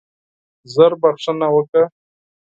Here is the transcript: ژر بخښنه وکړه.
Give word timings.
ژر 0.73 0.91
بخښنه 1.01 1.47
وکړه. 1.55 1.83